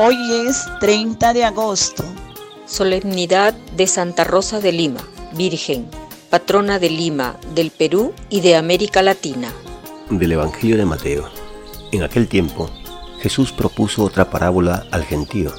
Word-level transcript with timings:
Hoy 0.00 0.46
es 0.46 0.64
30 0.78 1.32
de 1.32 1.44
agosto. 1.44 2.04
Solemnidad 2.66 3.52
de 3.76 3.88
Santa 3.88 4.22
Rosa 4.22 4.60
de 4.60 4.70
Lima, 4.70 5.00
Virgen, 5.34 5.90
patrona 6.30 6.78
de 6.78 6.88
Lima, 6.88 7.36
del 7.52 7.72
Perú 7.72 8.14
y 8.30 8.40
de 8.40 8.54
América 8.54 9.02
Latina. 9.02 9.52
Del 10.08 10.30
Evangelio 10.30 10.76
de 10.76 10.84
Mateo. 10.84 11.28
En 11.90 12.04
aquel 12.04 12.28
tiempo, 12.28 12.70
Jesús 13.22 13.50
propuso 13.50 14.04
otra 14.04 14.30
parábola 14.30 14.86
al 14.92 15.02
gentío. 15.02 15.52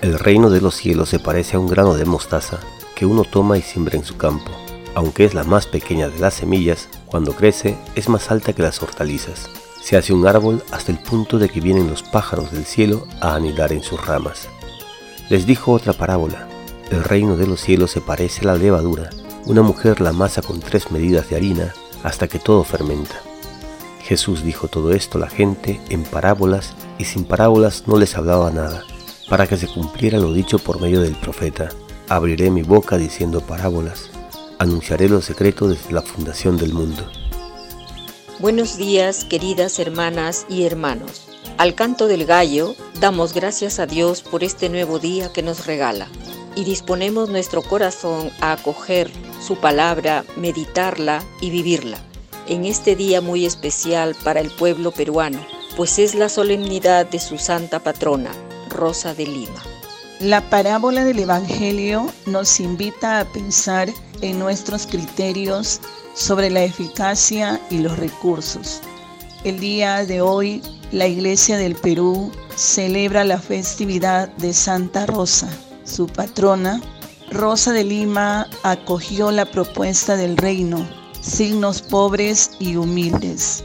El 0.00 0.18
reino 0.18 0.48
de 0.48 0.62
los 0.62 0.74
cielos 0.74 1.10
se 1.10 1.18
parece 1.18 1.56
a 1.56 1.60
un 1.60 1.66
grano 1.66 1.92
de 1.92 2.06
mostaza 2.06 2.60
que 2.94 3.04
uno 3.04 3.24
toma 3.24 3.58
y 3.58 3.62
siembra 3.62 3.98
en 3.98 4.06
su 4.06 4.16
campo. 4.16 4.52
Aunque 4.94 5.26
es 5.26 5.34
la 5.34 5.44
más 5.44 5.66
pequeña 5.66 6.08
de 6.08 6.18
las 6.18 6.32
semillas, 6.32 6.88
cuando 7.04 7.36
crece 7.36 7.76
es 7.94 8.08
más 8.08 8.30
alta 8.30 8.54
que 8.54 8.62
las 8.62 8.82
hortalizas. 8.82 9.50
Se 9.82 9.96
hace 9.96 10.12
un 10.12 10.26
árbol 10.28 10.62
hasta 10.70 10.92
el 10.92 10.98
punto 10.98 11.40
de 11.40 11.48
que 11.48 11.60
vienen 11.60 11.90
los 11.90 12.04
pájaros 12.04 12.52
del 12.52 12.64
cielo 12.64 13.06
a 13.20 13.34
anidar 13.34 13.72
en 13.72 13.82
sus 13.82 14.04
ramas. 14.06 14.48
Les 15.28 15.44
dijo 15.44 15.72
otra 15.72 15.92
parábola. 15.92 16.48
El 16.90 17.02
reino 17.02 17.36
de 17.36 17.48
los 17.48 17.60
cielos 17.60 17.90
se 17.90 18.00
parece 18.00 18.42
a 18.42 18.52
la 18.52 18.56
levadura. 18.56 19.10
Una 19.46 19.62
mujer 19.62 20.00
la 20.00 20.12
masa 20.12 20.40
con 20.40 20.60
tres 20.60 20.92
medidas 20.92 21.28
de 21.28 21.36
harina 21.36 21.74
hasta 22.04 22.28
que 22.28 22.38
todo 22.38 22.62
fermenta. 22.62 23.16
Jesús 24.02 24.44
dijo 24.44 24.68
todo 24.68 24.92
esto 24.92 25.18
a 25.18 25.22
la 25.22 25.30
gente 25.30 25.80
en 25.88 26.04
parábolas 26.04 26.74
y 26.98 27.04
sin 27.04 27.24
parábolas 27.24 27.84
no 27.86 27.96
les 27.96 28.16
hablaba 28.16 28.50
nada, 28.50 28.84
para 29.28 29.46
que 29.46 29.56
se 29.56 29.66
cumpliera 29.66 30.18
lo 30.18 30.32
dicho 30.32 30.58
por 30.58 30.80
medio 30.80 31.00
del 31.00 31.16
profeta. 31.16 31.70
Abriré 32.08 32.50
mi 32.50 32.62
boca 32.62 32.98
diciendo 32.98 33.40
parábolas, 33.40 34.10
anunciaré 34.58 35.08
lo 35.08 35.20
secreto 35.22 35.68
desde 35.68 35.92
la 35.92 36.02
fundación 36.02 36.56
del 36.56 36.72
mundo. 36.72 37.04
Buenos 38.42 38.76
días, 38.76 39.24
queridas 39.24 39.78
hermanas 39.78 40.46
y 40.48 40.64
hermanos. 40.64 41.28
Al 41.58 41.76
canto 41.76 42.08
del 42.08 42.26
gallo, 42.26 42.74
damos 42.98 43.34
gracias 43.34 43.78
a 43.78 43.86
Dios 43.86 44.22
por 44.22 44.42
este 44.42 44.68
nuevo 44.68 44.98
día 44.98 45.32
que 45.32 45.44
nos 45.44 45.64
regala 45.64 46.08
y 46.56 46.64
disponemos 46.64 47.28
nuestro 47.28 47.62
corazón 47.62 48.32
a 48.40 48.50
acoger 48.50 49.12
su 49.40 49.54
palabra, 49.58 50.24
meditarla 50.36 51.22
y 51.40 51.50
vivirla 51.50 51.98
en 52.48 52.64
este 52.64 52.96
día 52.96 53.20
muy 53.20 53.46
especial 53.46 54.16
para 54.24 54.40
el 54.40 54.50
pueblo 54.50 54.90
peruano, 54.90 55.38
pues 55.76 56.00
es 56.00 56.16
la 56.16 56.28
solemnidad 56.28 57.06
de 57.06 57.20
su 57.20 57.38
santa 57.38 57.78
patrona, 57.78 58.32
Rosa 58.68 59.14
de 59.14 59.28
Lima. 59.28 59.62
La 60.18 60.40
parábola 60.50 61.04
del 61.04 61.20
Evangelio 61.20 62.12
nos 62.26 62.58
invita 62.58 63.20
a 63.20 63.24
pensar 63.24 63.88
en 64.22 64.38
nuestros 64.38 64.86
criterios 64.86 65.80
sobre 66.14 66.48
la 66.50 66.64
eficacia 66.64 67.60
y 67.70 67.78
los 67.78 67.98
recursos. 67.98 68.80
El 69.44 69.60
día 69.60 70.06
de 70.06 70.22
hoy, 70.22 70.62
la 70.90 71.06
Iglesia 71.06 71.58
del 71.58 71.74
Perú 71.74 72.32
celebra 72.56 73.24
la 73.24 73.38
festividad 73.38 74.28
de 74.36 74.54
Santa 74.54 75.04
Rosa, 75.04 75.48
su 75.84 76.06
patrona. 76.06 76.80
Rosa 77.30 77.72
de 77.72 77.84
Lima 77.84 78.48
acogió 78.62 79.30
la 79.30 79.44
propuesta 79.44 80.16
del 80.16 80.36
reino 80.36 80.86
signos 81.22 81.80
pobres 81.80 82.50
y 82.58 82.76
humildes. 82.76 83.64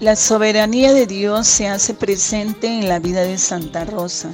La 0.00 0.16
soberanía 0.16 0.92
de 0.92 1.06
Dios 1.06 1.46
se 1.46 1.68
hace 1.68 1.92
presente 1.92 2.68
en 2.68 2.88
la 2.88 3.00
vida 3.00 3.22
de 3.22 3.36
Santa 3.36 3.84
Rosa. 3.84 4.30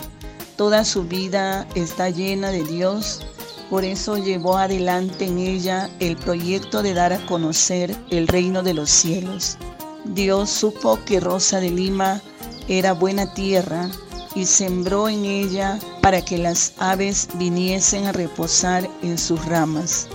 Toda 0.57 0.85
su 0.85 1.05
vida 1.05 1.67
está 1.75 2.11
llena 2.11 2.51
de 2.51 2.63
Dios, 2.65 3.23
por 3.71 3.85
eso 3.85 4.19
llevó 4.19 4.59
adelante 4.59 5.27
en 5.27 5.39
ella 5.39 5.89
el 6.01 6.17
proyecto 6.17 6.83
de 6.83 6.93
dar 6.93 7.13
a 7.13 7.25
conocer 7.27 7.97
el 8.11 8.27
reino 8.27 8.65
de 8.65 8.75
los 8.75 8.91
cielos. 8.91 9.57
Dios 10.05 10.51
supo 10.51 10.99
que 11.05 11.21
Rosa 11.21 11.61
de 11.61 11.71
Lima 11.71 12.21
era 12.67 12.93
buena 12.93 13.33
tierra 13.33 13.89
y 14.35 14.47
sembró 14.47 15.09
en 15.09 15.25
ella 15.25 15.79
para 16.03 16.21
que 16.25 16.37
las 16.37 16.73
aves 16.79 17.29
viniesen 17.35 18.07
a 18.07 18.13
reposar 18.13 18.89
en 19.03 19.17
sus 19.17 19.45
ramas. 19.47 20.09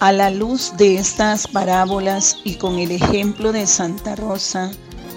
A 0.00 0.12
la 0.12 0.30
luz 0.30 0.72
de 0.76 0.96
estas 0.96 1.46
parábolas 1.46 2.36
y 2.42 2.54
con 2.54 2.78
el 2.78 2.90
ejemplo 2.90 3.52
de 3.52 3.66
Santa 3.66 4.16
Rosa, 4.16 4.72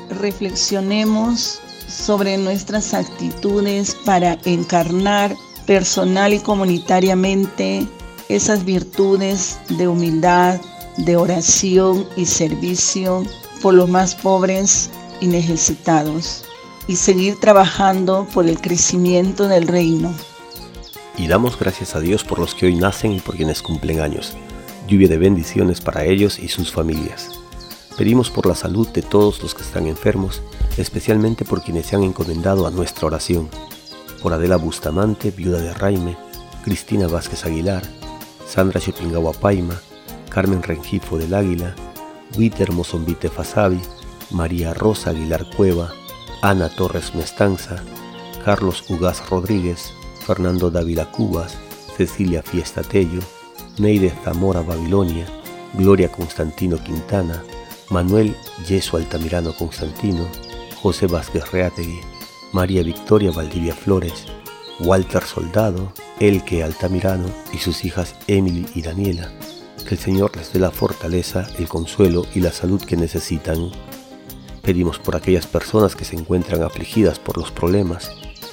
reflexionemos 0.10 1.60
sobre 1.88 2.38
nuestras 2.38 2.94
actitudes 2.94 3.96
para 4.06 4.38
encarnar 4.46 5.36
personal 5.66 6.34
y 6.34 6.40
comunitariamente 6.40 7.88
esas 8.30 8.66
virtudes 8.66 9.60
de 9.70 9.88
humildad, 9.88 10.60
de 10.98 11.18
oración 11.18 12.08
y 12.16 12.26
servicio 12.26 13.24
por 13.62 13.74
los 13.74 13.90
más 13.90 14.16
pobres 14.16 14.90
y 15.22 15.28
necesitados 15.28 16.46
y 16.88 16.96
seguir 16.96 17.40
trabajando 17.40 18.28
por 18.34 18.48
el 18.48 18.60
crecimiento 18.60 19.48
del 19.48 19.68
reino. 19.68 20.14
Y 21.18 21.28
damos 21.28 21.58
gracias 21.58 21.96
a 21.96 22.00
Dios 22.00 22.24
por 22.24 22.40
los 22.40 22.56
que 22.56 22.66
hoy 22.66 22.76
nacen 22.76 23.14
y 23.14 23.20
por 23.20 23.36
quienes 23.36 23.62
cumplen 23.62 24.00
años 24.00 24.36
lluvia 24.88 25.08
de 25.08 25.18
bendiciones 25.18 25.82
para 25.82 26.06
ellos 26.06 26.40
y 26.40 26.50
sus 26.50 26.72
familias. 26.72 27.40
Pedimos 27.98 28.30
por 28.30 28.46
la 28.46 28.56
salud 28.56 28.88
de 28.90 29.02
todos 29.02 29.42
los 29.42 29.54
que 29.54 29.62
están 29.62 29.88
enfermos, 29.88 30.42
especialmente 30.78 31.46
por 31.46 31.62
quienes 31.62 31.88
se 31.88 31.96
han 31.96 32.04
encomendado 32.04 32.66
a 32.66 32.72
nuestra 32.72 33.08
oración. 33.08 33.50
Por 34.24 34.32
Adela 34.32 34.56
Bustamante, 34.56 35.32
viuda 35.32 35.60
de 35.60 35.74
Raime, 35.74 36.16
Cristina 36.64 37.08
Vázquez 37.08 37.46
Aguilar, 37.46 37.84
Sandra 38.48 38.80
Chopingawa 38.80 39.34
Paima, 39.34 39.76
Carmen 40.30 40.64
Rengifo 40.64 41.18
del 41.18 41.34
Águila, 41.34 41.76
Witer 42.38 42.72
Mozombite 42.72 43.30
Fasabi, 43.30 43.82
María 44.32 44.74
Rosa 44.74 45.10
Aguilar 45.10 45.46
Cueva, 45.58 45.92
Ana 46.42 46.70
Torres 46.70 47.14
Mestanza, 47.14 47.84
Carlos 48.46 48.90
Ugaz 48.90 49.30
Rodríguez, 49.30 49.92
Fernando 50.26 50.72
Dávila 50.72 51.12
Cubas, 51.12 51.58
Cecilia 51.98 52.42
Fiesta 52.42 52.82
Tello, 52.82 53.22
Neide 53.78 54.14
Zamora 54.24 54.62
Babilonia, 54.62 55.28
Gloria 55.74 56.10
Constantino 56.10 56.78
Quintana, 56.78 57.44
Manuel 57.90 58.38
Yeso 58.70 58.96
Altamirano 58.96 59.54
Constantino, 59.54 60.26
José 60.82 61.08
Vázquez 61.08 61.52
Reategui, 61.52 62.13
María 62.54 62.84
Victoria 62.84 63.32
Valdivia 63.32 63.74
Flores, 63.74 64.28
Walter 64.80 65.24
Soldado, 65.24 65.92
Elke 66.20 66.64
Altamirano 66.64 67.26
y 67.52 67.58
sus 67.58 67.84
hijas 67.84 68.16
Emily 68.28 68.68
y 68.76 68.84
Daniela. 68.84 69.32
Que 69.88 69.96
el 69.96 70.00
Señor 70.00 70.38
les 70.38 70.54
dé 70.54 70.60
la 70.60 70.70
fortaleza, 70.70 71.48
el 71.58 71.68
consuelo 71.68 72.28
y 72.36 72.42
la 72.42 72.52
salud 72.52 72.80
que 72.80 72.96
necesitan. 72.96 73.72
Pedimos 74.62 75.00
por 75.00 75.16
aquellas 75.16 75.48
personas 75.48 75.96
que 75.96 76.06
se 76.06 76.16
encuentran 76.16 76.62
afligidas 76.62 77.18
por 77.18 77.40
los 77.40 77.52
problemas, 77.52 78.12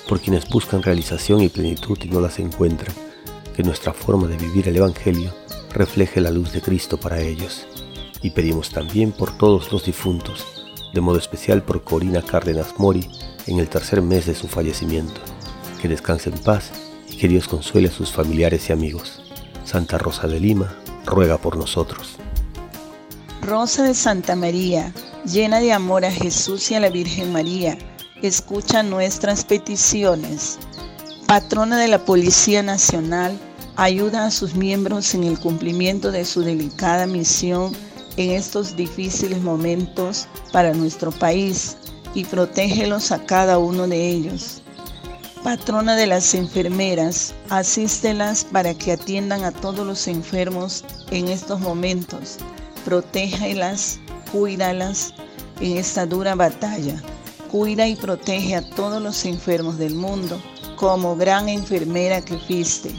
por 0.09 0.19
quienes 0.19 0.49
buscan 0.49 0.83
realización 0.83 1.43
y 1.43 1.51
plenitud 1.51 1.99
y 2.03 2.09
no 2.09 2.23
las 2.23 2.39
encuentran 2.39 2.97
que 3.55 3.63
nuestra 3.63 3.93
forma 3.93 4.29
de 4.29 4.39
vivir 4.39 4.67
el 4.67 4.79
Evangelio 4.79 5.31
refleje 5.75 6.23
la 6.23 6.31
luz 6.31 6.53
de 6.53 6.63
Cristo 6.63 6.99
para 6.99 7.21
ellos. 7.21 7.67
Y 8.23 8.31
pedimos 8.31 8.71
también 8.71 9.13
por 9.13 9.37
todos 9.37 9.71
los 9.71 9.85
difuntos, 9.85 10.60
de 10.93 11.01
modo 11.01 11.19
especial 11.19 11.63
por 11.63 11.85
Corina 11.85 12.23
Cárdenas 12.23 12.75
Mori 12.79 13.09
en 13.47 13.59
el 13.59 13.69
tercer 13.69 14.03
mes 14.03 14.27
de 14.27 14.35
su 14.35 14.49
fallecimiento. 14.49 15.21
Que 15.81 15.89
descanse 15.89 16.31
en 16.31 16.39
paz 16.39 16.71
y 17.09 17.17
que 17.17 17.29
Dios 17.29 17.49
consuele 17.49 17.89
a 17.89 17.93
sus 17.93 18.13
familiares 18.13 18.69
y 18.69 18.73
amigos. 18.73 19.23
Santa 19.65 19.99
Rosa 19.99 20.27
de 20.27 20.41
Lima, 20.41 20.75
ruega 21.07 21.39
por 21.39 21.57
nosotros. 21.57 22.17
Rosa 23.43 23.83
de 23.83 23.95
Santa 23.95 24.37
María, 24.37 24.93
llena 25.25 25.61
de 25.61 25.73
amor 25.73 26.05
a 26.05 26.11
Jesús 26.11 26.71
y 26.71 26.75
a 26.75 26.81
la 26.81 26.91
Virgen 26.91 27.33
María, 27.33 27.79
escucha 28.23 28.83
nuestras 28.83 29.45
peticiones 29.45 30.59
patrona 31.31 31.79
de 31.79 31.87
la 31.87 32.05
Policía 32.05 32.61
Nacional, 32.65 33.39
ayuda 33.77 34.27
a 34.27 34.33
sus 34.33 34.57
miembros 34.57 35.15
en 35.15 35.23
el 35.23 35.39
cumplimiento 35.39 36.11
de 36.11 36.25
su 36.25 36.43
delicada 36.43 37.07
misión 37.07 37.73
en 38.17 38.31
estos 38.31 38.77
difíciles 38.77 39.41
momentos 39.41 40.27
para 40.53 40.73
nuestro 40.73 41.11
país 41.13 41.77
y 42.15 42.25
protégelos 42.25 43.13
a 43.13 43.25
cada 43.25 43.59
uno 43.59 43.87
de 43.87 44.09
ellos. 44.09 44.63
Patrona 45.43 45.97
de 45.97 46.07
las 46.07 46.35
enfermeras, 46.35 47.35
asístelas 47.49 48.45
para 48.45 48.75
que 48.75 48.93
atiendan 48.93 49.45
a 49.45 49.53
todos 49.53 49.87
los 49.87 50.07
enfermos 50.07 50.85
en 51.11 51.29
estos 51.29 51.61
momentos. 51.61 52.37
Protégelas, 52.85 53.99
cuídalas 54.33 55.15
en 55.61 55.79
esta 55.79 56.05
dura 56.05 56.35
batalla. 56.35 57.03
Cuida 57.51 57.89
y 57.89 57.97
protege 57.97 58.55
a 58.55 58.69
todos 58.71 59.03
los 59.03 59.25
enfermos 59.25 59.79
del 59.79 59.95
mundo 59.95 60.41
como 60.77 61.17
gran 61.17 61.49
enfermera 61.49 62.21
que 62.21 62.39
fuiste. 62.39 62.91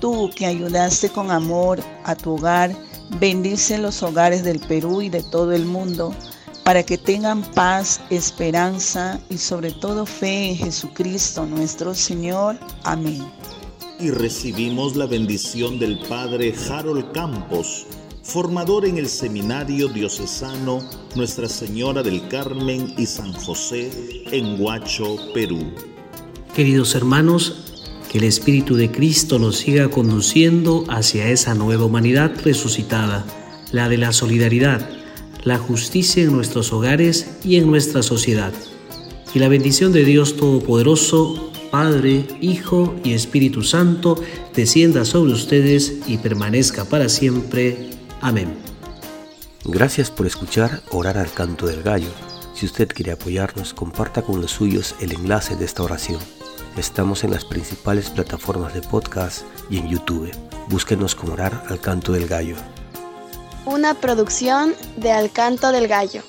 Tú 0.00 0.30
que 0.34 0.46
ayudaste 0.46 1.08
con 1.08 1.30
amor 1.30 1.80
a 2.04 2.14
tu 2.14 2.34
hogar, 2.34 2.74
bendice 3.18 3.78
los 3.78 4.02
hogares 4.02 4.44
del 4.44 4.60
Perú 4.60 5.02
y 5.02 5.08
de 5.08 5.22
todo 5.22 5.52
el 5.52 5.64
mundo 5.64 6.14
para 6.64 6.84
que 6.84 6.98
tengan 6.98 7.42
paz, 7.42 8.00
esperanza 8.10 9.20
y 9.28 9.38
sobre 9.38 9.72
todo 9.72 10.06
fe 10.06 10.50
en 10.50 10.56
Jesucristo 10.56 11.46
nuestro 11.46 11.94
Señor. 11.94 12.58
Amén. 12.84 13.24
Y 13.98 14.10
recibimos 14.10 14.96
la 14.96 15.06
bendición 15.06 15.78
del 15.78 15.98
Padre 16.08 16.54
Harold 16.70 17.12
Campos, 17.12 17.86
formador 18.22 18.86
en 18.86 18.98
el 18.98 19.08
Seminario 19.08 19.88
Diocesano 19.88 20.80
Nuestra 21.16 21.48
Señora 21.48 22.02
del 22.02 22.28
Carmen 22.28 22.94
y 22.96 23.06
San 23.06 23.32
José 23.32 23.90
en 24.30 24.60
Huacho, 24.62 25.16
Perú. 25.34 25.72
Queridos 26.54 26.94
hermanos, 26.94 27.69
que 28.10 28.18
el 28.18 28.24
Espíritu 28.24 28.74
de 28.74 28.90
Cristo 28.90 29.38
nos 29.38 29.58
siga 29.58 29.88
conduciendo 29.88 30.84
hacia 30.88 31.28
esa 31.28 31.54
nueva 31.54 31.84
humanidad 31.84 32.32
resucitada, 32.42 33.24
la 33.70 33.88
de 33.88 33.98
la 33.98 34.12
solidaridad, 34.12 34.90
la 35.44 35.58
justicia 35.58 36.24
en 36.24 36.32
nuestros 36.32 36.72
hogares 36.72 37.36
y 37.44 37.54
en 37.54 37.70
nuestra 37.70 38.02
sociedad. 38.02 38.52
Y 39.32 39.38
la 39.38 39.46
bendición 39.46 39.92
de 39.92 40.04
Dios 40.04 40.36
Todopoderoso, 40.36 41.52
Padre, 41.70 42.26
Hijo 42.40 42.96
y 43.04 43.12
Espíritu 43.12 43.62
Santo, 43.62 44.20
descienda 44.56 45.04
sobre 45.04 45.32
ustedes 45.32 45.98
y 46.08 46.18
permanezca 46.18 46.86
para 46.86 47.08
siempre. 47.08 47.90
Amén. 48.20 48.54
Gracias 49.64 50.10
por 50.10 50.26
escuchar 50.26 50.82
Orar 50.90 51.16
al 51.16 51.30
Canto 51.32 51.68
del 51.68 51.84
Gallo. 51.84 52.10
Si 52.60 52.66
usted 52.66 52.88
quiere 52.88 53.12
apoyarnos, 53.12 53.72
comparta 53.72 54.20
con 54.20 54.42
los 54.42 54.50
suyos 54.50 54.94
el 55.00 55.12
enlace 55.12 55.56
de 55.56 55.64
esta 55.64 55.82
oración. 55.82 56.20
Estamos 56.76 57.24
en 57.24 57.30
las 57.30 57.46
principales 57.46 58.10
plataformas 58.10 58.74
de 58.74 58.82
podcast 58.82 59.46
y 59.70 59.78
en 59.78 59.88
YouTube. 59.88 60.30
Búsquenos 60.68 61.14
como 61.14 61.32
Orar 61.32 61.64
al 61.70 61.80
Canto 61.80 62.12
del 62.12 62.28
Gallo. 62.28 62.56
Una 63.64 63.94
producción 63.94 64.74
de 64.98 65.10
Al 65.10 65.30
Canto 65.30 65.72
del 65.72 65.88
Gallo. 65.88 66.22